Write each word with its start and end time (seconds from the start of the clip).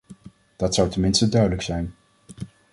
Dat 0.55 0.75
zou 0.75 0.89
ten 0.89 1.01
minste 1.01 1.29
duidelijk 1.29 1.61
zijn. 1.61 1.93